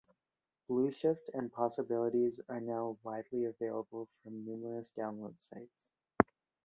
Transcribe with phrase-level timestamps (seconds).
[0.67, 5.89] "Blueshift" and "Possibilities" are now widely available from numerous download sites.